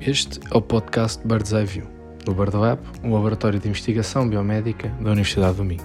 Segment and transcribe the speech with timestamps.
[0.00, 1.88] Este é o podcast Bird's Eye View,
[2.24, 5.82] do BirdLab, um laboratório de investigação biomédica da Universidade do Minho.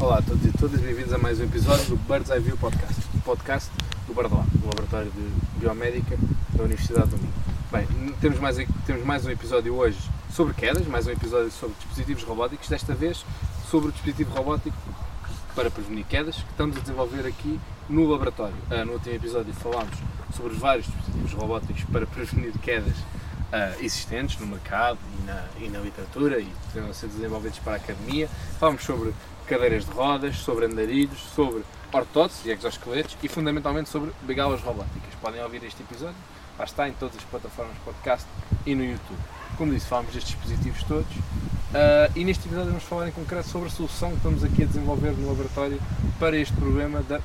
[0.00, 3.02] Olá a todos e todas, bem-vindos a mais um episódio do Bird's Eye View Podcast,
[3.14, 3.70] o podcast
[4.06, 6.16] do BirdLab, um laboratório de biomédica
[6.54, 7.34] da Universidade do Minho.
[7.70, 7.86] Bem,
[8.18, 9.98] temos mais, temos mais um episódio hoje
[10.30, 13.26] sobre quedas, mais um episódio sobre dispositivos robóticos, desta vez
[13.70, 14.76] sobre o dispositivo robótico
[15.56, 18.54] para prevenir quedas que estamos a desenvolver aqui no laboratório.
[18.70, 19.96] Ah, no último episódio falámos
[20.36, 22.94] sobre os vários dispositivos robóticos para prevenir quedas
[23.50, 27.58] ah, existentes no mercado e na, e na literatura e que estão a ser desenvolvidos
[27.60, 28.28] para a academia.
[28.60, 29.14] Falámos sobre
[29.46, 35.14] cadeiras de rodas, sobre andarilhos, sobre ortóteses e exoesqueletos e fundamentalmente sobre bengalas robóticas.
[35.22, 36.16] Podem ouvir este episódio,
[36.58, 38.26] lá está em todas as plataformas podcast
[38.66, 39.18] e no YouTube.
[39.56, 41.06] Como disse, falámos destes dispositivos todos
[41.70, 44.66] uh, e neste episódio vamos falar em concreto sobre a solução que estamos aqui a
[44.66, 45.80] desenvolver no laboratório
[46.18, 47.20] para este problema da,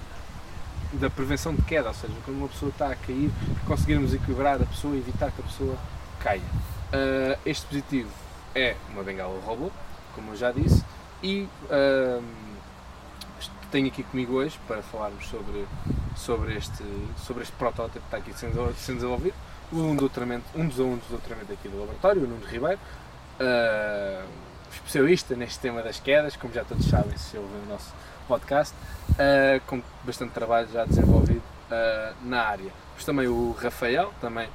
[0.93, 3.31] da prevenção de queda, ou seja, quando uma pessoa está a cair,
[3.67, 5.77] conseguirmos equilibrar a pessoa e evitar que a pessoa
[6.19, 6.41] caia.
[6.41, 8.09] Uh, este dispositivo
[8.53, 9.71] é uma bengala robô,
[10.13, 10.83] como eu já disse,
[11.23, 12.23] e uh,
[13.71, 15.65] tenho aqui comigo hoje para falarmos sobre,
[16.15, 16.83] sobre, este,
[17.17, 19.35] sobre este protótipo que está aqui sendo, sendo desenvolvido
[19.71, 22.79] um, doutoramento, um dos alunos do doutoramento aqui do laboratório, o Nuno Ribeiro,
[23.41, 24.27] uh,
[24.71, 27.93] especialista neste tema das quedas, como já todos sabem se ouvem o nosso
[28.27, 28.75] podcast,
[29.11, 32.71] uh, com bastante trabalho já desenvolvido uh, na área.
[32.95, 34.47] Mas também o Rafael, também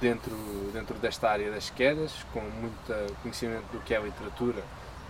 [0.00, 0.34] dentro,
[0.72, 4.62] dentro desta área das quedas, com muito conhecimento do que é a literatura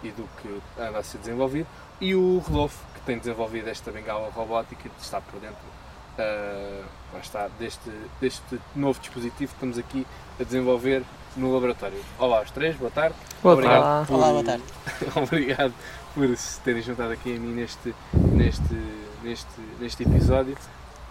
[0.03, 1.69] e do que anda a ser desenvolvido,
[2.01, 5.83] e o Rodolfo, que tem desenvolvido esta bengala robótica, está por dentro
[6.19, 10.07] uh, está, deste, deste novo dispositivo que estamos aqui
[10.41, 11.05] a desenvolver
[11.37, 11.99] no laboratório.
[12.19, 13.15] Olá aos três, boa tarde.
[13.43, 14.07] Boa Obrigado tarde.
[14.07, 14.65] Por, Olá, boa tarde.
[15.17, 15.75] Obrigado
[16.15, 18.75] por se terem juntado aqui a mim neste, neste,
[19.23, 20.57] neste, neste episódio.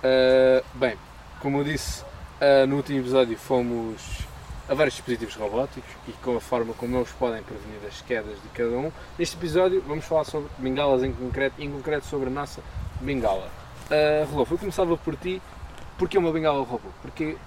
[0.03, 0.95] Uh, bem,
[1.39, 4.19] como eu disse uh, no último episódio, fomos
[4.69, 8.49] a vários dispositivos robóticos e com a forma como eles podem prevenir as quedas de
[8.53, 8.91] cada um.
[9.17, 12.61] Neste episódio vamos falar sobre bengalas em concreto, em concreto sobre a nossa
[13.01, 13.49] bengala.
[13.89, 15.41] Uh, Rodolfo, eu começava por ti.
[15.97, 16.89] Porquê uma bengala robô?
[17.01, 17.37] Porque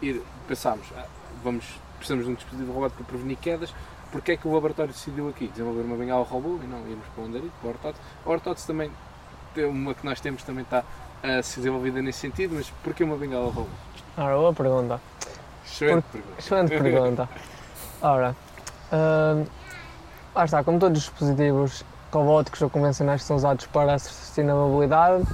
[0.00, 1.04] ir, pensámos, ah,
[1.42, 1.64] vamos,
[2.04, 3.74] precisamos de um dispositivo robótico para prevenir quedas.
[4.12, 7.24] Porquê é que o laboratório decidiu aqui desenvolver uma bengala robô e não irmos para
[7.24, 8.04] o andarilho, para o ortótese?
[8.24, 8.90] A ortótese também,
[9.56, 10.84] uma que nós temos também está
[11.22, 13.66] a ser desenvolvida nesse sentido, mas porquê uma bengala robô?
[14.16, 15.00] Ora, boa pergunta.
[15.66, 16.38] Excelente Por, pergunta.
[16.38, 17.28] Excelente pergunta.
[18.02, 18.36] Ora,
[18.92, 19.46] uh,
[20.34, 24.54] lá está, como todos os dispositivos robóticos ou convencionais que são usados para assistir na
[24.54, 25.24] mobilidade,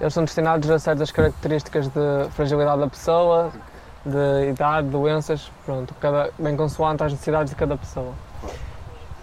[0.00, 3.50] eles são destinados a certas características de fragilidade da pessoa,
[4.04, 8.12] de idade, doenças, pronto, cada, bem consoante às necessidades de cada pessoa.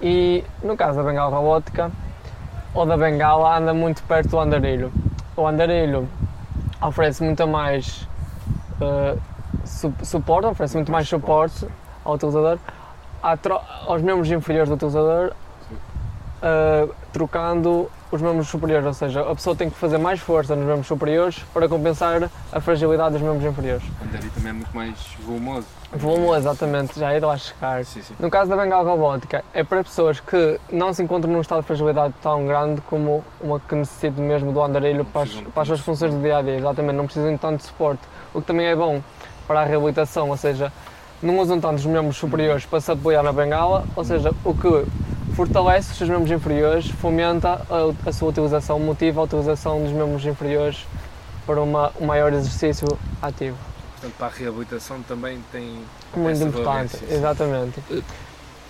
[0.01, 1.91] E no caso da bengala robótica,
[2.73, 4.91] ou da bengala anda muito perto do andarilho.
[5.35, 6.07] O andarilho
[6.81, 8.07] oferece muito mais
[8.79, 9.19] uh,
[9.65, 11.67] su suporte, oferece muito mais suporte
[12.05, 12.59] ao utilizador,
[13.87, 19.69] aos membros inferiores do utilizador, uh, trocando os membros superiores, ou seja, a pessoa tem
[19.69, 23.83] que fazer mais força nos membros superiores para compensar a fragilidade dos membros inferiores.
[24.01, 24.95] O andarilho também é muito mais
[25.25, 25.67] volumoso.
[25.91, 27.83] Volumoso, exatamente, já ia lá chegar.
[27.85, 28.13] Sim, sim.
[28.19, 31.67] No caso da bengala robótica, é para pessoas que não se encontram num estado de
[31.67, 35.79] fragilidade tão grande como uma que necessita mesmo do andarilho para as, para as suas
[35.81, 38.01] funções do dia a dia, exatamente, não precisam de tanto suporte,
[38.33, 39.01] o que também é bom
[39.47, 40.71] para a reabilitação, ou seja,
[41.21, 44.85] não usam tanto os membros superiores para se apoiar na bengala, ou seja, o que
[45.37, 50.25] fortalece os seus membros inferiores, fomenta a, a, sua utilização, motiva a utilização dos membros
[50.25, 50.79] inferiores
[51.45, 52.87] para uma, um maior exercício
[53.21, 53.55] ativo.
[53.93, 55.77] Portanto, para a reabilitação também tem.
[56.15, 57.79] Muito importante, exatamente.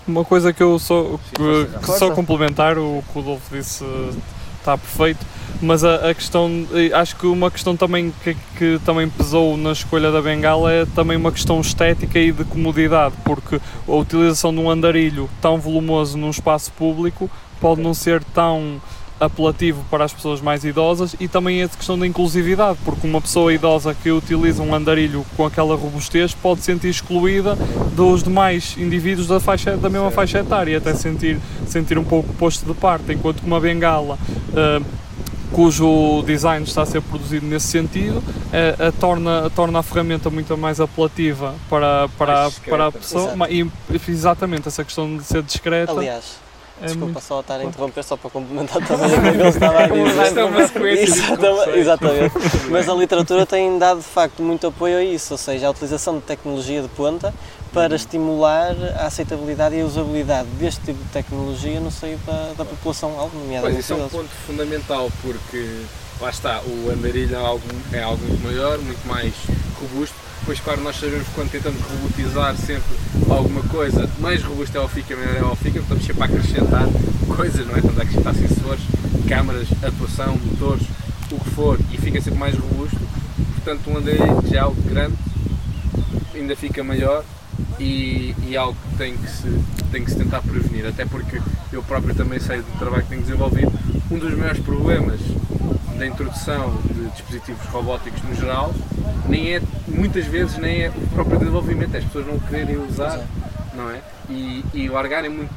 [0.05, 3.85] Uma coisa que eu só, que, que só complementar, o que o Rodolfo disse
[4.59, 5.25] está perfeito,
[5.61, 6.49] mas a, a, questão,
[6.93, 11.17] acho que uma questão também que, que, também pesou na escolha da bengala é também
[11.17, 16.29] uma questão estética e de comodidade, porque a utilização de um andarilho tão volumoso num
[16.29, 17.29] espaço público
[17.59, 18.79] pode não ser tão
[19.19, 23.19] apelativo para as pessoas mais idosas e também é de questão da inclusividade, porque uma
[23.19, 27.55] pessoa idosa que utiliza um andarilho com aquela robustez pode sentir excluída
[27.95, 32.33] dos demais indivíduos da, faixa, da mesma faixa etária e até sentir, sentir um pouco
[32.35, 34.17] posto de parte, enquanto que uma bengala
[34.49, 34.85] uh,
[35.57, 38.21] cujo design está a ser produzido nesse sentido,
[38.79, 43.33] a, a torna, a torna a ferramenta muito mais apelativa para, para, para a pessoa
[43.33, 43.51] Exato.
[43.51, 43.71] e
[44.07, 45.93] exatamente essa questão de ser discreta.
[45.93, 46.35] Aliás,
[46.79, 49.79] é desculpa muito- só estar a interromper, só para complementar também o que ele estava
[49.79, 50.19] a dizer.
[50.19, 52.33] É de Exatamente, exatamente.
[52.69, 56.17] Mas a literatura tem dado de facto muito apoio a isso, ou seja, a utilização
[56.17, 57.33] de tecnologia de ponta
[57.77, 62.65] para estimular a aceitabilidade e a usabilidade deste tipo de tecnologia no seio da, da
[62.65, 65.83] população alvo, Pois, nomeadamente isso é um ponto fundamental porque
[66.19, 67.63] lá está, o andarilho é algo,
[67.93, 69.31] é algo muito maior, muito mais
[69.79, 70.15] robusto.
[70.43, 72.97] Pois claro, nós sabemos que quando tentamos robotizar sempre
[73.29, 76.87] alguma coisa, mais robusta ela fica, melhor ela fica, estamos sempre a acrescentar
[77.35, 77.77] coisas, não é?
[77.77, 78.81] Estamos a acrescentar sensores,
[79.29, 80.87] câmaras, atuação, motores,
[81.31, 82.97] o que for, e fica sempre mais robusto.
[83.53, 85.13] Portanto, um andarilho já é algo grande,
[86.33, 87.23] ainda fica maior
[87.79, 91.41] e, e é algo que tem que, se, tem que se tentar prevenir, até porque
[91.71, 93.71] eu próprio também sei do trabalho que tenho desenvolvido.
[94.09, 95.19] Um dos maiores problemas
[95.97, 98.73] da introdução de dispositivos robóticos no geral
[99.27, 103.19] nem é, muitas vezes, nem é o próprio desenvolvimento, é as pessoas não quererem usar,
[103.73, 104.01] não é?
[104.29, 105.53] E, e largarem muito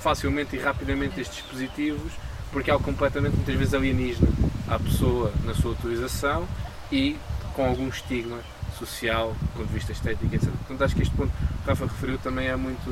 [0.00, 2.12] facilmente e rapidamente estes dispositivos
[2.52, 4.28] porque é algo completamente, muitas vezes, alienígena
[4.66, 6.46] à pessoa na sua utilização
[6.90, 7.16] e
[7.54, 8.38] com algum estigma
[8.76, 10.48] social, do ponto de vista estético, etc.
[10.50, 12.84] Portanto, acho que este ponto que o Rafa referiu também é muito,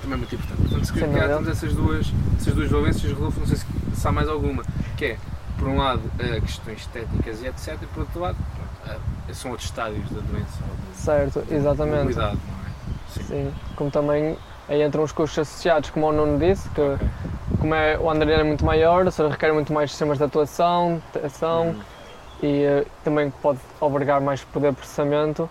[0.00, 0.60] também é muito importante.
[0.62, 2.06] Portanto, se calhar temos essas duas,
[2.40, 4.62] essas duas valências, Rodolfo, não sei se, se há mais alguma,
[4.96, 5.16] que é,
[5.58, 6.02] por um lado,
[6.42, 8.36] questões estéticas e etc, e por outro lado,
[9.32, 12.04] são outros estádios da doença, do- Certo, exatamente.
[12.04, 12.72] cuidado, não é?
[13.12, 13.22] Sim.
[13.24, 14.36] Sim, como também
[14.68, 17.08] aí entram os custos associados, como o Nuno disse, que Ok.
[17.60, 21.00] como é, o Android é muito maior, ou seja, requer muito mais sistemas de atuação,
[21.12, 21.80] detecção Hum.
[22.42, 25.48] E eh, também pode albergar mais poder de processamento.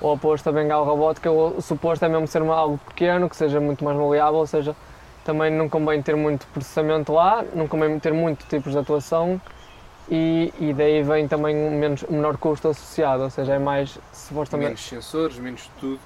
[0.00, 3.58] O oposto a bengala robótica, o, suposto é mesmo ser uma, algo pequeno, que seja
[3.58, 4.76] muito mais maleável, ou seja,
[5.24, 9.40] também não convém ter muito processamento lá, não convém ter muitos tipos de atuação
[10.08, 13.98] e, e daí vem também um menos, um menor custo associado, ou seja, é mais
[14.12, 14.68] supostamente.
[14.68, 15.98] Menos sensores, menos tudo,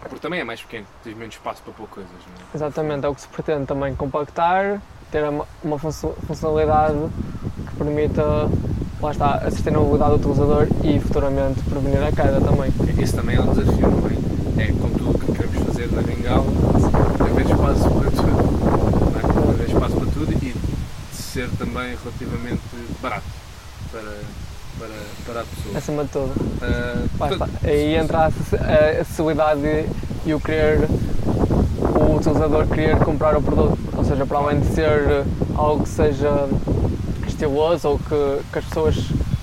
[0.00, 2.56] porque também é mais pequeno, tens menos espaço para pôr coisas, não é?
[2.56, 4.80] Exatamente, é o que se pretende também compactar,
[5.10, 6.98] ter uma, uma funcio- funcionalidade
[7.68, 8.22] que permita,
[9.00, 12.72] lá está, a sustentabilidade do utilizador e futuramente prevenir a queda também.
[12.98, 14.64] Esse também é um desafio, não é?
[14.64, 16.44] É com tudo o que queremos fazer na bengala,
[17.20, 19.52] haver espaço para tudo, não é?
[19.52, 20.54] haver espaço para tudo e
[21.12, 22.62] ser também relativamente
[23.00, 23.24] barato
[23.92, 24.16] para,
[24.80, 24.94] para,
[25.26, 25.78] para a pessoa.
[25.78, 26.32] Acima de tudo.
[26.60, 27.48] Ah, Lá está.
[27.62, 28.26] Aí entra a
[29.00, 29.86] acessibilidade
[30.26, 30.88] e o querer,
[31.78, 33.78] o utilizador querer comprar o produto.
[33.96, 35.24] Ou seja, para além de ser
[35.54, 36.48] algo que seja
[37.42, 38.96] estiloso ou que, que as pessoas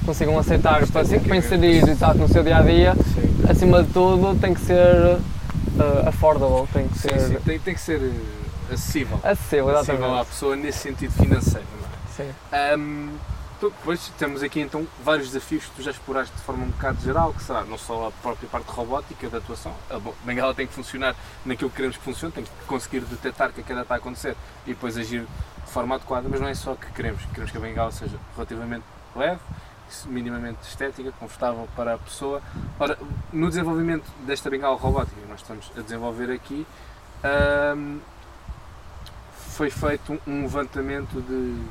[0.06, 1.46] consigam aceitar para, para Esteticamente.
[1.48, 3.50] inserir exato, no seu dia a dia, sim.
[3.50, 7.74] acima de tudo tem que ser uh, affordable, tem que Sim, ser sim, tem, tem
[7.74, 9.20] que ser eh, acessível.
[9.24, 10.28] acessível, Acessível à exatamente.
[10.30, 11.92] pessoa nesse sentido financeiro, não é?
[12.16, 12.36] Sim.
[12.52, 13.10] Ahm,
[13.58, 17.02] então, depois temos aqui então vários desafios que tu já exploraste de forma um bocado
[17.02, 20.54] geral, que será não só a própria parte robótica da atuação, a bo- a bengala
[20.54, 21.16] tem que funcionar
[21.46, 24.36] naquilo que queremos que funcione, tem que conseguir detectar que a queda está a acontecer
[24.68, 25.26] e depois agir
[25.76, 28.86] forma adequada, mas não é só o que queremos, queremos que a bengala seja relativamente
[29.14, 29.42] leve,
[30.06, 32.42] minimamente estética, confortável para a pessoa.
[32.80, 32.98] Ora,
[33.34, 36.66] no desenvolvimento desta bengala robótica que nós estamos a desenvolver aqui,
[37.22, 37.98] ahm,
[39.50, 41.62] foi feito um- um levantamento de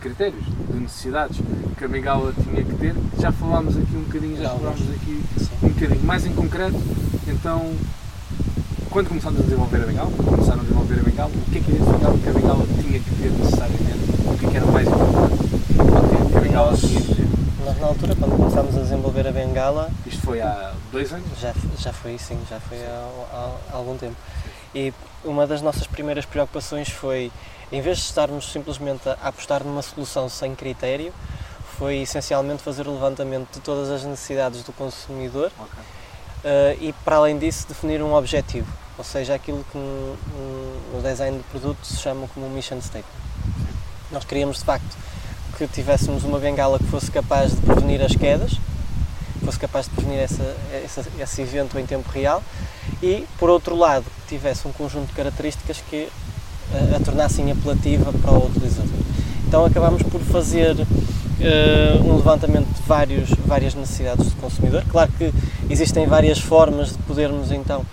[0.00, 1.40] critérios, de necessidades
[1.78, 2.94] que a bengala tinha que ter.
[3.20, 5.24] Já falámos aqui um bocadinho, já falámos aqui
[5.62, 6.76] um bocadinho mais em concreto.
[7.28, 7.72] Então,
[8.94, 11.70] quando começámos a desenvolver a bengala, começaram a desenvolver a bengala, o que é que
[11.72, 13.98] identificavam que a bengala tinha que ter necessariamente?
[14.24, 15.34] O que é que era mais importante?
[15.34, 17.26] O que a bengala tinha que ter?
[17.64, 21.26] Nós, na altura, quando começámos a desenvolver a bengala, Isto foi há dois anos?
[21.40, 24.14] já, já foi sim, já foi há, há- há algum tempo.
[24.72, 24.94] E
[25.24, 27.32] uma das nossas primeiras preocupações foi,
[27.72, 31.12] em vez de estarmos simplesmente a apostar numa solução sem critério,
[31.78, 35.72] foi essencialmente fazer o levantamento de todas as necessidades do consumidor Ok.
[36.44, 40.16] eh, e, para além disso, definir um objetivo, ou seja, aquilo que no,
[40.94, 43.04] no design de produto se chama como um mission statement.
[44.12, 44.96] Nós queríamos, de facto,
[45.58, 48.52] que tivéssemos uma bengala que fosse capaz de prevenir as quedas,
[49.44, 52.42] fosse capaz de prevenir essa, essa- esse evento em tempo real
[53.02, 56.08] e, por outro lado, que tivesse um conjunto de características que
[56.72, 58.90] eh, a tornassem apelativa para o utilizador.
[59.46, 60.74] Então acabámos por fazer
[61.40, 64.82] eh, um levantamento de vários, várias necessidades do consumidor.
[64.88, 65.32] Claro que
[65.68, 67.84] existem várias formas de podermos então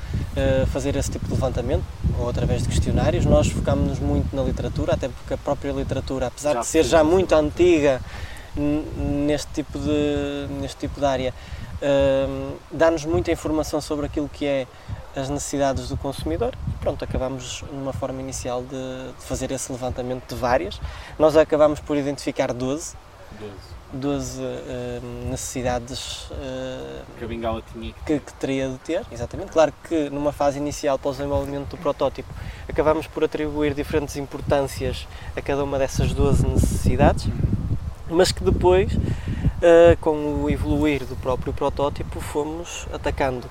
[0.71, 1.83] fazer esse tipo de levantamento,
[2.17, 3.25] ou através de questionários.
[3.25, 7.03] Nós focámos-nos muito na literatura, até porque a própria literatura, apesar Já de ser já
[7.03, 8.01] muito antiga
[8.55, 11.33] neste tipo de, neste tipo de área,
[11.81, 14.67] hum, dá-nos muita informação sobre aquilo que é
[15.15, 20.33] as necessidades do consumidor e pronto, acabamos numa forma inicial de, de fazer esse levantamento
[20.33, 20.79] de várias.
[21.19, 22.95] Nós acabamos por identificar 12,
[23.39, 23.53] 12.
[23.93, 29.51] 12 hum, necessidades hum, Que a bengala tinha que que, teria de ter, exatamente.
[29.51, 32.29] Claro que numa fase inicial para o desenvolvimento do protótipo
[32.67, 37.27] acabamos por atribuir diferentes importâncias a cada uma dessas 12 necessidades,
[38.09, 38.91] mas que depois,
[39.61, 43.47] eh, com o evoluir do próprio protótipo, fomos atacando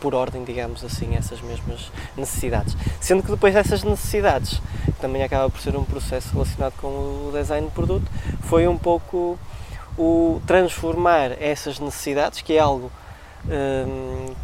[0.00, 2.76] por ordem, digamos assim, essas mesmas necessidades.
[3.00, 7.30] Sendo que depois essas necessidades, que também acaba por ser um processo relacionado com o
[7.32, 8.10] design de produto,
[8.42, 9.38] foi um pouco
[9.96, 12.90] o transformar essas necessidades, que é algo
[13.46, 14.34] hum,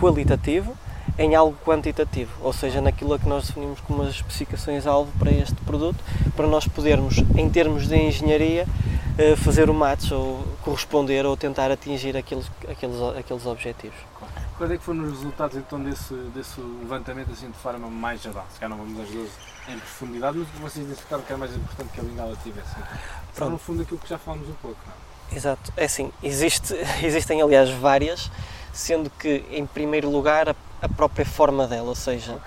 [0.00, 0.76] qualitativo,
[1.18, 6.02] em algo quantitativo, ou seja, naquilo que nós definimos como as especificações-alvo para este produto,
[6.34, 8.66] para nós podermos, em termos de engenharia,
[9.18, 14.09] eh, fazer o match ou corresponder ou tentar atingir aqueles, aqueles, aqueles objetivos.
[14.60, 18.46] Quais é que foram os resultados então desse, desse levantamento assim de forma mais geral?
[18.52, 19.32] Se calhar não vamos às vezes
[19.66, 22.76] em profundidade, mas vocês identificaram que era mais importante que a bengala tivesse?
[23.34, 24.76] Só no fundo aquilo que já falámos um pouco.
[24.86, 24.92] Não?
[25.32, 25.34] É?
[25.34, 28.30] Exato, é assim, existe, existem aliás várias,
[28.70, 32.38] sendo que em primeiro lugar a, a própria forma dela, ou seja,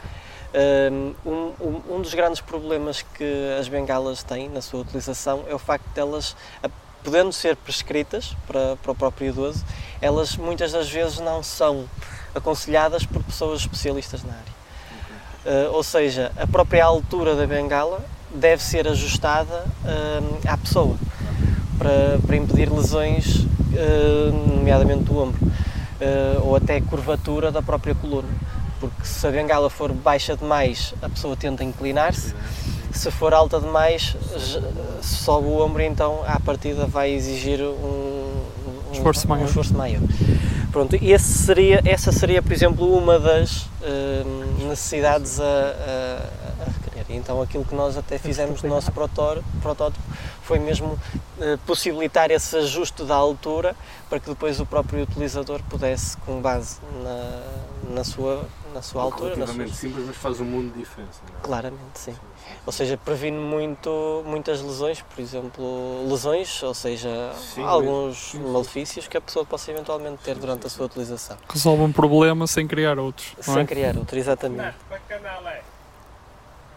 [0.91, 5.57] um, um, um, dos grandes problemas que as bengalas têm na sua utilização é o
[5.57, 6.35] facto de elas,
[7.03, 9.63] podendo ser prescritas para, para o próprio idoso,
[10.01, 11.85] elas muitas das vezes não são
[12.33, 14.53] aconselhadas por pessoas especialistas na área.
[15.45, 17.99] Uh, ou seja, a própria altura da bengala
[18.33, 20.95] deve ser ajustada uh, à pessoa
[21.77, 25.53] para, para impedir lesões, uh, nomeadamente do ombro,
[26.41, 28.27] ou até curvatura da própria coluna.
[28.77, 32.35] Porque se a bengala for baixa demais, a pessoa tenta inclinar-se,
[32.93, 34.15] se for alta demais,
[35.01, 37.65] se sobe o ombro, então à partida vai exigir um,
[38.89, 39.43] um, esforço, maior.
[39.43, 40.01] um esforço maior.
[40.71, 47.17] Pronto, seria, essa seria, por exemplo, uma das uh, necessidades a, a, a, requerer.
[47.17, 50.03] Então, aquilo que nós até fizemos no nosso protótipo
[50.41, 53.75] foi mesmo uh, possibilitar esse ajuste da altura
[54.09, 57.43] para que depois o próprio utilizador pudesse, com base na,
[57.89, 59.35] na sua na sua altura.
[59.35, 59.79] Relativamente sua...
[59.79, 61.21] simples, mas faz um mundo de diferença.
[61.29, 61.41] Não é?
[61.41, 62.15] Claramente, sim.
[62.65, 68.51] Ou seja, previne muito, muitas lesões, por exemplo, lesões, ou seja, sim, alguns sim, sim.
[68.51, 71.37] malefícios que a pessoa possa eventualmente ter durante a sua utilização.
[71.49, 73.35] Resolve um problema sem criar outros.
[73.39, 73.65] Sem é?
[73.65, 74.75] criar outro, exatamente.
[74.89, 75.61] Bacanalé.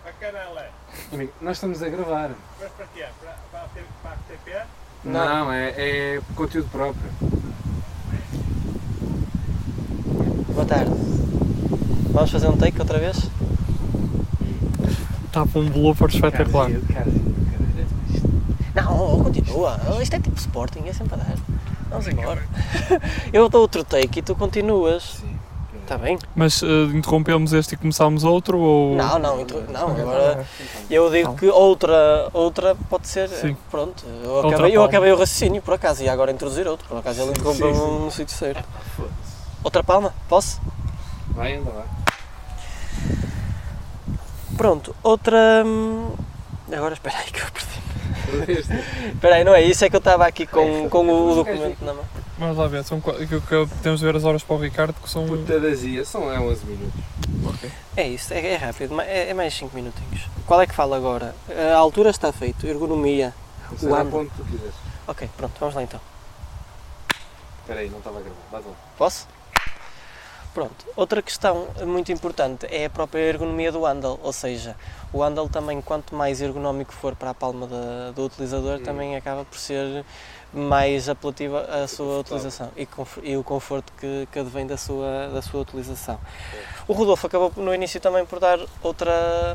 [0.04, 0.70] Bacanalé.
[1.12, 2.30] Amigo, nós estamos a gravar.
[2.60, 3.06] Mas para quê?
[3.20, 3.68] Para, para,
[4.02, 4.66] para a RTP?
[5.04, 7.10] Não, Não é, é conteúdo próprio.
[10.56, 10.90] Boa tarde.
[12.14, 13.18] Vamos fazer um take outra vez?
[15.26, 16.70] Está para um blooper espetacular.
[18.74, 19.78] Não, continua.
[20.00, 21.36] Isto é tipo Sporting, é sempre a dar.
[21.90, 22.42] Vamos embora.
[23.34, 25.18] Eu dou outro take e tu continuas.
[25.20, 25.36] Sim.
[25.82, 26.18] Está bem?
[26.34, 28.96] Mas uh, interrompemos este e começámos outro ou.
[28.96, 29.36] Não, não,
[29.70, 30.44] não agora
[30.90, 33.28] eu digo que outra, outra pode ser.
[33.28, 33.56] Sim.
[33.70, 36.88] Pronto, eu acabei, eu acabei o raciocínio por acaso e agora introduzir outro.
[36.88, 38.64] Por acaso ele interrompeu no sítio certo.
[39.66, 40.14] Outra palma?
[40.28, 40.60] Posso?
[41.30, 41.84] Vai, ainda vai.
[44.56, 45.64] Pronto, outra.
[45.66, 46.14] Hum,
[46.72, 48.60] agora espera aí que eu perdi.
[49.12, 51.94] espera aí, não é isso, é que eu estava aqui com, com o documento na
[51.94, 52.04] mão.
[52.38, 55.10] Vamos lá ver, são, que, que, temos de ver as horas para o Ricardo que
[55.10, 55.26] são.
[55.26, 57.00] Putadazia, são é 11 minutos.
[57.56, 57.70] Okay.
[57.96, 60.28] É isso, é, é rápido, é, é, mais 5 minutinhos.
[60.46, 61.34] Qual é que fala agora?
[61.74, 63.34] A altura está feito, ergonomia.
[63.82, 64.10] o ângulo.
[64.10, 64.74] ponto que tu quiseres.
[65.08, 66.00] Ok, pronto, vamos lá então.
[67.62, 68.76] Espera aí, não estava a gravar, vai lá.
[68.96, 69.35] Posso?
[70.56, 74.74] Pronto, outra questão muito importante é a própria ergonomia do handle, ou seja,
[75.12, 78.82] o handle também, quanto mais ergonómico for para a palma da, do utilizador, hum.
[78.82, 80.02] também acaba por ser
[80.54, 82.88] mais apelativa a sua utilização e,
[83.22, 86.18] e, o conforto que, que advém da sua, da sua utilização.
[86.88, 89.54] O Rodolfo acabou no início também por dar outra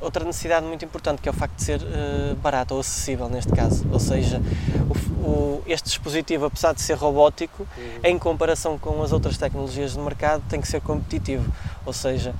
[0.00, 3.52] outra necessidade muito importante, que é o facto de ser uh, barato ou acessível neste
[3.52, 3.86] caso.
[3.92, 4.40] Ou seja,
[4.88, 8.00] o, o, este dispositivo, apesar de ser robótico, uhum.
[8.04, 11.52] em comparação com as outras tecnologias do mercado, tem que ser competitivo.
[11.84, 12.34] Ou seja,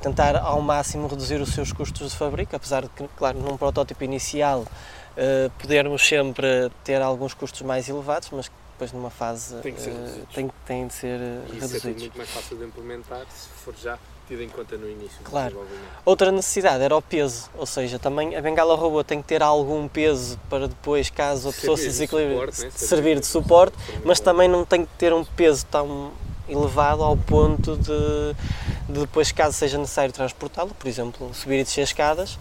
[0.00, 4.02] tentar ao máximo reduzir os seus custos de fabrico, apesar de que, claro, num protótipo
[4.04, 9.80] inicial uh, podermos sempre ter alguns custos mais elevados, mas depois numa fase tem, que
[9.80, 11.84] ser uh, tem, tem de ser uh, reduzidos.
[11.84, 13.98] É muito mais fácil de implementar se for já
[14.28, 15.18] tido em conta no início.
[15.24, 15.66] Claro.
[16.04, 19.88] Outra necessidade era o peso, ou seja, também a bengala robô tem que ter algum
[19.88, 22.70] peso para depois, caso a pessoa se desequilibre, de né?
[22.74, 26.12] servir de suporte, mas também não tem que ter um peso tão
[26.48, 31.82] elevado ao ponto de, de depois, caso seja necessário transportá-lo, por exemplo, subir e descer
[31.82, 32.38] escadas,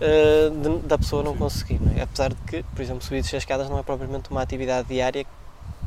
[0.00, 1.80] eh, de, da pessoa não conseguir.
[1.80, 2.02] Não é?
[2.02, 5.26] Apesar de que, por exemplo, subir e descer escadas não é propriamente uma atividade diária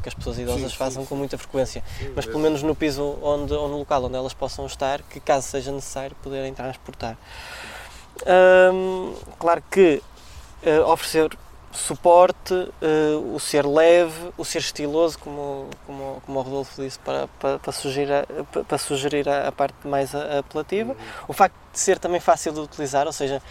[0.01, 1.83] que as pessoas idosas sim, façam sim, com muita frequência,
[2.15, 5.47] mas pelo menos no piso onde, ou no local onde elas possam estar, que caso
[5.47, 7.17] seja necessário poderem transportar.
[8.73, 10.01] Hum, claro que
[10.63, 11.29] uh, oferecer
[11.71, 17.27] suporte, uh, o ser leve, o ser estiloso, como, como, como o Rodolfo disse, para,
[17.39, 20.91] para, para sugerir, a, para sugerir a, a parte mais apelativa.
[20.91, 20.97] Uhum.
[21.29, 23.41] O facto de ser também fácil de utilizar, ou seja,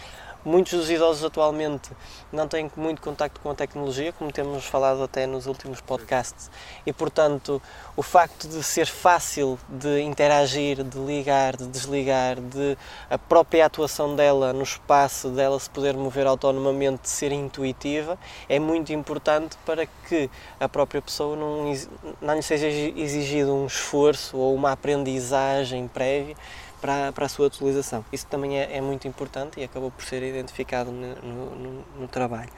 [0.43, 1.91] muitos dos idosos atualmente
[2.31, 6.49] não têm muito contacto com a tecnologia, como temos falado até nos últimos podcasts,
[6.85, 7.61] e portanto
[7.95, 12.77] o facto de ser fácil de interagir, de ligar, de desligar, de
[13.09, 18.17] a própria atuação dela no espaço, dela se poder mover autonomamente, ser intuitiva,
[18.47, 20.29] é muito importante para que
[20.59, 21.73] a própria pessoa não,
[22.21, 26.35] não lhe seja exigido um esforço ou uma aprendizagem prévia
[26.81, 28.03] para, para a sua utilização.
[28.11, 31.55] Isso também é, é muito importante e acabou por ser identificado no, no-
[31.99, 32.49] no- trabalho.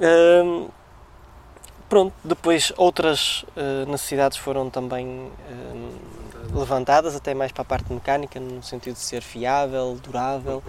[0.00, 0.68] Hum,
[1.88, 5.30] pronto, depois outras eh, necessidades foram também
[6.52, 10.62] levantadas, até mais para a parte mecânica, no sentido de ser fiável, durável,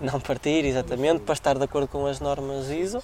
[0.00, 3.02] não partir, exatamente, para estar de acordo com as normas ISO.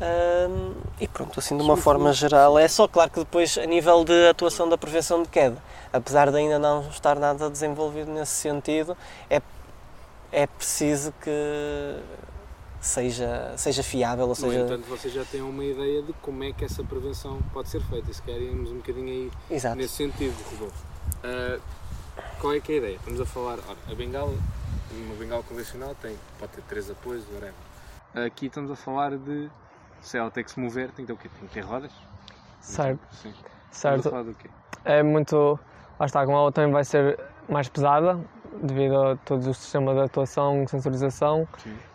[0.00, 4.04] Hum, e pronto, assim de uma forma geral, é só claro que depois a nível
[4.04, 5.56] de atuação da prevenção de queda,
[5.92, 8.96] apesar de ainda não estar nada desenvolvido nesse sentido,
[9.30, 9.40] é,
[10.30, 11.30] é preciso que
[12.80, 16.52] seja, seja fiável, ou No seja, entanto, vocês já têm uma ideia de como é
[16.52, 18.10] que essa prevenção pode ser feita.
[18.10, 19.76] E se querem irmos um bocadinho aí exato.
[19.76, 20.84] nesse sentido, Rodolfo.
[21.24, 21.58] Ah,
[22.40, 22.96] qual é que é a ideia?
[22.96, 24.34] Estamos a falar, ora, a bengala,
[24.92, 27.54] uma bengala convencional tem, pode ter três apoios, whatever.
[28.14, 29.50] Aqui estamos a falar de,
[30.00, 31.28] se ela tem que se mover, tem que ter o quê?
[31.28, 31.92] Tem que ter rodas?
[32.60, 33.32] Certo, Sim.
[33.70, 34.10] Certo.
[34.84, 35.58] É muito.
[35.98, 38.18] Lá está, como ela também vai ser mais pesada,
[38.62, 41.48] devido a todos os sistemas de atuação, sensorização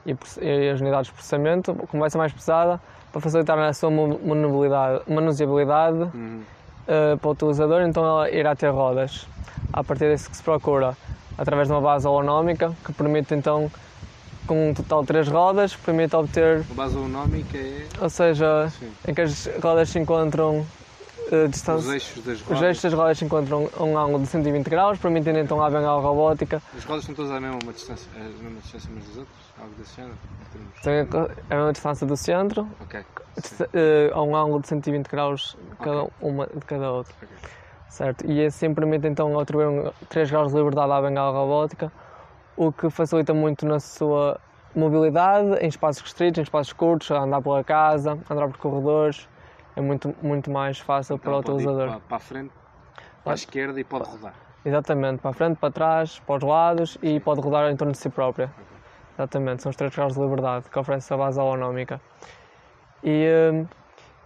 [0.05, 2.79] e, e as unidades de processamento, como vai ser mais pesada,
[3.11, 3.89] para facilitar a sua
[5.07, 6.43] manuseabilidade, Uhum.
[6.87, 9.27] eh, para o utilizador, então ela irá ter rodas.
[9.73, 10.95] A partir disso que se procura,
[11.37, 13.71] através de uma base holonómica, que permite então,
[14.47, 18.91] com um total de três rodas, permite obter, A base onómica é ou seja, sim,
[19.07, 20.65] em que as rodas se encontram
[21.31, 21.91] os distância.
[21.93, 22.63] eixos das Os rodas.
[22.63, 26.01] eixos das rodas se encontram a um ângulo de 120 graus, permitindo então a bengala
[26.01, 26.61] robótica.
[26.77, 29.37] As rodas estão todas à mesma distância, a mesma distância umas das outras?
[29.61, 30.15] Algo desse género?
[30.83, 32.99] Em termos- Tem a mesma distância do centro, Ok.
[33.37, 37.13] dista- eh, a um ângulo de 120 graus cada uma de cada outra.
[37.21, 37.27] Ok.
[37.89, 38.25] Certo?
[38.25, 41.91] E assim permite então atribuir um, 3 graus de liberdade à bengala robótica,
[42.55, 44.39] o que facilita muito na sua
[44.75, 49.27] mobilidade em espaços restritos, em espaços curtos, andar pela casa, andar por corredores.
[49.75, 51.89] É muito, muito mais fácil para o Então pode ir utilizador.
[51.89, 52.51] Para, para a frente,
[53.23, 54.33] para a esquerda e pode rodar.
[54.63, 57.97] Exatamente, para a frente, para trás, para os lados e pode rodar em torno de
[57.97, 58.51] si própria.
[59.15, 62.01] Exatamente, são os 3 graus de liberdade que oferece a base holonómica.
[63.03, 63.65] E, hum,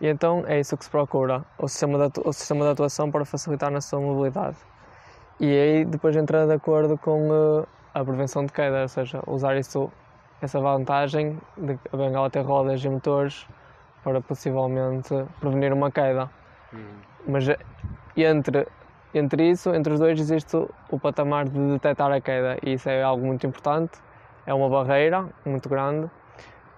[0.01, 3.23] e então é isso que se procura, o sistema, de o sistema de atuação para
[3.23, 4.57] facilitar na sua mobilidade.
[5.39, 9.55] E aí depois entra de acordo com eh, a prevenção de queda, ou seja, usar
[9.55, 9.89] isso,
[10.41, 13.47] essa vantagem de a bengala ter rodas e motores
[14.03, 16.29] para possivelmente prevenir uma queda.
[16.73, 16.79] Uhum.
[17.27, 17.57] Mas eh,
[18.17, 18.67] entre,
[19.13, 22.89] entre isso, entre os dois, existe o- o patamar de detectar a queda e isso
[22.89, 23.97] é algo muito importante.
[24.45, 26.11] É uma barreira muito grande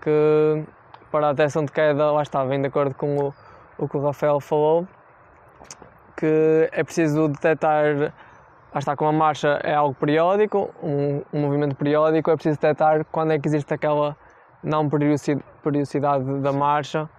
[0.01, 0.63] que
[1.11, 3.33] para a detecção de queda, lá está, vem de acordo com o,
[3.79, 4.87] o que o Rafael falou,
[6.15, 8.13] que é preciso detectar,
[8.77, 13.03] lá está, como a marcha é algo periódico, um, um movimento periódico, é preciso detectar
[13.11, 14.15] quando é que existe aquela
[14.63, 17.09] não periodici- periodicidade da marcha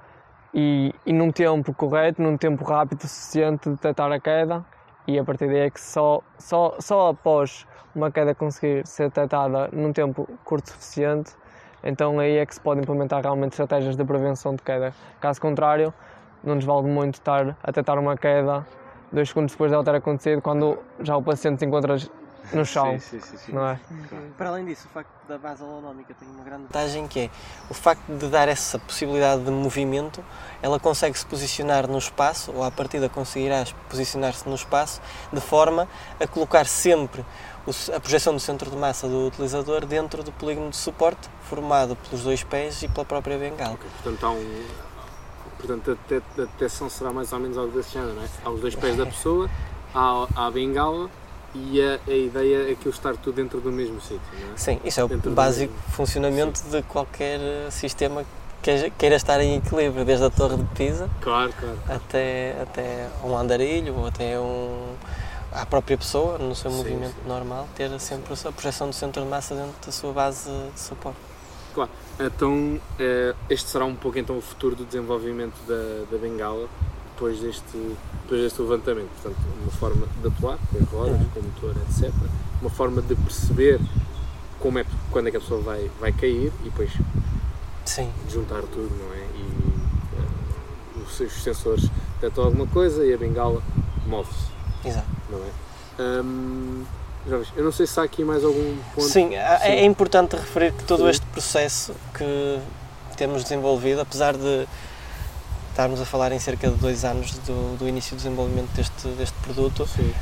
[0.54, 4.64] e, e num tempo correto, num tempo rápido suficiente, detectar a queda
[5.06, 9.68] e a partir daí é que só, só, só após uma queda conseguir ser detectada
[9.72, 11.32] num tempo curto suficiente,
[11.82, 14.94] então aí é que se pode implementar realmente estratégias de prevenção de queda.
[15.20, 15.92] Caso contrário,
[16.44, 18.64] não nos vale muito estar a detectar uma queda
[19.12, 21.96] dois segundos depois dela ter acontecido, quando já o paciente se encontra
[22.52, 23.52] no chão, Sim, sim, sim, sim.
[23.52, 23.78] não é?
[24.36, 27.30] Para além disso, o facto da base holonómica tem uma grande vantagem que é
[27.68, 30.24] o facto de dar essa possibilidade de movimento,
[30.62, 35.86] ela consegue se posicionar no espaço, ou à partida conseguirá posicionar-se no espaço, de forma
[36.18, 37.24] a colocar sempre
[37.94, 42.24] a projeção do centro de massa do utilizador dentro do polígono de suporte, formado pelos
[42.24, 43.74] dois pés e pela própria bengala.
[43.74, 44.87] Ok, Portanto, há um.
[45.58, 48.26] Portanto, a det- a detecção será mais ou menos algo desse género, não é?
[48.44, 49.50] Há os dois pés da pessoa,
[49.94, 51.10] há, há a bengala
[51.54, 54.56] e a, a ideia é que eu estar tudo dentro do mesmo sítio, não é?
[54.56, 58.24] Sim, isso é o Dentro básico funcionamento de qualquer eh, sistema
[58.62, 61.78] que queira- estar em equilíbrio, desde a torre de Pisa Claro, claro.
[61.88, 64.92] até, até um andarilho ou até um,
[65.52, 67.28] a própria pessoa, no seu Sim, movimento sim.
[67.28, 71.18] normal, ter sempre a projeção do centro de massa dentro da sua base de suporte.
[72.18, 76.66] Então, eh, este será um pouco então o futuro do desenvolvimento da, da bengala
[77.14, 79.08] depois deste, depois deste levantamento.
[79.20, 82.12] Portanto, uma forma de atuar com as rodas, com o motor, etc.
[82.60, 83.80] Uma forma de perceber
[84.58, 86.90] como é, quando é que a pessoa vai, vai cair e depois
[87.84, 89.26] Sim, juntar tudo, não é?
[89.34, 89.46] E
[90.18, 91.88] eh, os seus sensores
[92.20, 93.62] detectam alguma coisa e a bengala
[94.06, 94.48] move-se,
[94.88, 95.06] exato.
[95.30, 96.22] não é?
[96.22, 96.84] Hum,
[97.56, 99.06] Eu não sei se há aqui mais algum ponto.
[99.08, 99.64] Sim, é, Sim.
[99.64, 101.10] é importante referir que todo Sim.
[101.10, 102.58] este processo que
[103.16, 104.66] temos desenvolvido, apesar de
[105.70, 109.34] estarmos a falar em cerca de dois anos do, do início do desenvolvimento deste, deste
[109.42, 110.12] produto, Sim.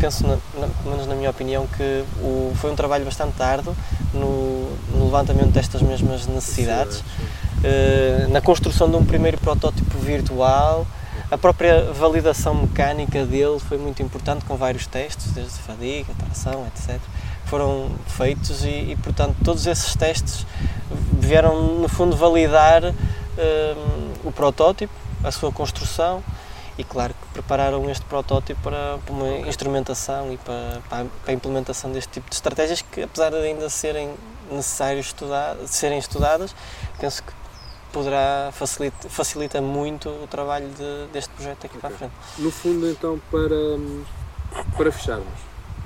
[0.00, 3.76] penso, na, na- pelo menos na minha opinião, que o, foi um trabalho bastante árduo
[4.14, 7.02] no, no levantamento destas mesmas necessidades,
[7.64, 10.86] eh, na construção de um primeiro protótipo virtual,
[11.30, 16.98] a própria validação mecânica dele foi muito importante, com vários testes, desde fadiga, tração, etc.
[17.46, 20.46] Foram feitos e, e, portanto, todos esses testes
[21.20, 23.74] vieram, no fundo, validar eh,
[24.24, 24.92] o protótipo,
[25.24, 26.22] a sua construção
[26.78, 31.32] e, claro, que prepararam este protótipo para, para uma instrumentação e para, para a- para
[31.32, 34.14] a implementação deste tipo de estratégias que, apesar de ainda serem
[34.50, 36.54] necessários estudar, serem estudadas,
[36.98, 37.32] penso que
[37.92, 42.12] poderá facilita, facilita muito o trabalho de- deste projeto aqui para a frente.
[42.38, 43.56] No fundo, então, para,
[44.76, 45.26] para fecharmos,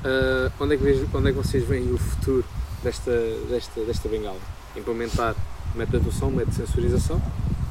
[0.05, 2.45] ah, onde, é que vejo- onde é que vocês veem o futuro
[2.83, 3.11] desta,
[3.49, 4.39] desta, desta bengala?
[4.77, 5.35] Implementar
[5.75, 7.23] método de atuação, método de sensorização,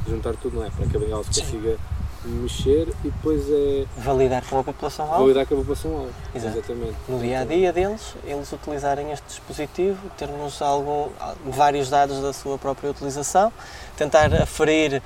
[0.07, 0.69] juntar tudo, não é?
[0.69, 1.77] Para que a bengala se consiga
[2.23, 6.09] mexer e depois é Validar com a população alvo, validar com a população alvo.
[6.35, 6.57] Exato.
[6.57, 6.95] Exatamente.
[7.09, 11.07] no dia a dia deles, eles utilizarem este dispositivo, termos algum,
[11.45, 13.51] vários dados da sua própria utilização,
[13.97, 15.01] tentar aferir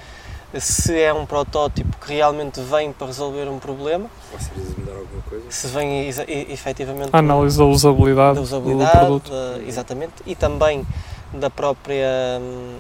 [0.60, 5.45] se é um protótipo que realmente vem para resolver um problema, precisam mudar alguma coisa?
[5.49, 9.32] se vem e- efetivamente A análise da usabilidade, da usabilidade, do produto.
[9.32, 10.86] da- exatamente, e também
[11.34, 12.08] da própria
[12.39, 12.75] hum,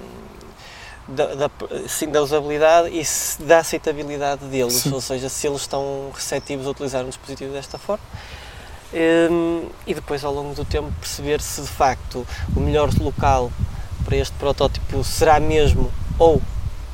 [1.07, 1.51] da, da,
[1.87, 4.91] sim, da usabilidade e se- da aceitabilidade deles, Sim.
[4.93, 8.03] ou seja, se eles estão receptivos a utilizar um dispositivo desta forma.
[8.93, 13.51] Hum, e depois, ao longo do tempo, perceber se de facto o melhor local
[14.05, 16.41] para este protótipo será mesmo ou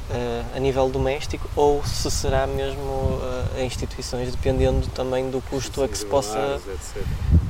[0.10, 3.20] eh, a nível doméstico ou se será mesmo
[3.56, 6.60] eh, em instituições, dependendo também do custo a que se possa.
[6.68, 7.04] Etc.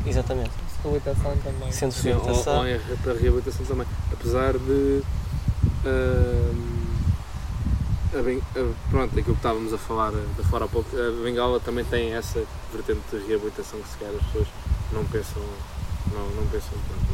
[0.06, 0.52] Exatamente.
[0.82, 1.71] Facilitação também.
[1.71, 2.58] Centros de Sim, ou, reabilitação.
[2.60, 3.88] ou em re- para reabilitação também.
[4.12, 5.02] Apesar de.
[5.86, 6.52] A
[8.17, 12.13] a- pronto, aquilo que estávamos a falar, a falar há pouco, a Bengala também tem
[12.13, 14.48] essa vertente de reabilitação que se calhar as pessoas
[14.91, 15.41] não pensam,
[16.13, 17.06] não, não pensam tanto,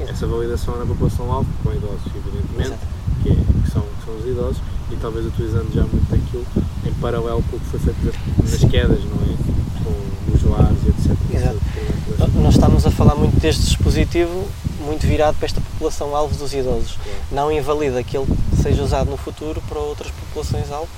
[0.00, 0.10] não é?
[0.10, 2.78] Essa validação na população-alvo, com idosos, evidentemente,
[3.22, 6.44] que, é- que são, que são os idosos, e talvez utilizando já muito aquilo
[6.84, 9.36] em paralelo com o que foi feito nas quedas, não é?
[9.84, 11.16] Com os lares e etc.
[11.32, 12.30] Exato.
[12.40, 14.48] Nós estamos a falar muito deste dispositivo
[14.80, 16.98] muito virado para esta população-alvo dos idosos.
[17.30, 18.26] Não invalida que ele
[18.62, 20.88] seja usado no futuro para outras populações-alvo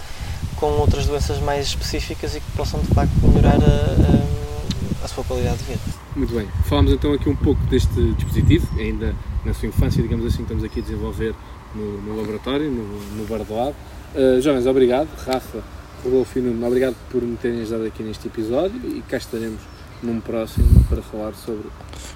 [0.56, 5.24] com outras doenças mais específicas e que possam de facto melhorar a, a- a sua
[5.24, 5.80] qualidade de vida.
[6.14, 9.14] Muito bem, falámos então aqui um pouco deste dispositivo, ainda
[9.44, 11.34] na sua infância, digamos assim, que estamos aqui a desenvolver
[11.74, 12.84] no, no laboratório, no,
[13.16, 13.74] no Bardoado.
[14.14, 15.08] Uh, jovens, obrigado.
[15.26, 15.58] Rafa,
[16.04, 19.60] Rodolfo e Nuno, obrigado por me terem ajudado aqui neste episódio e cá estaremos
[20.02, 21.68] num próximo para falar sobre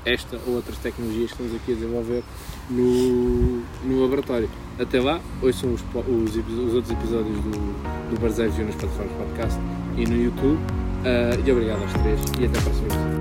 [0.04, 2.22] esta ou outras tecnologias que estamos aqui a desenvolver
[2.70, 4.48] no, no laboratório.
[4.78, 5.20] Até lá,
[5.56, 9.60] são os, os, os outros episódios do, do View nas plataformas podcast
[9.96, 10.58] e no YouTube.
[10.58, 13.15] Uh, e obrigado aos três e até a próxima.